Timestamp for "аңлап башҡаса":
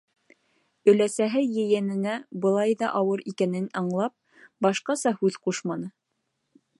3.83-5.15